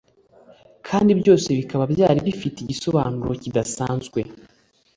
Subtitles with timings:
[0.87, 4.19] kandi byose bikaba byari bifite igisobanuro kidasanzwe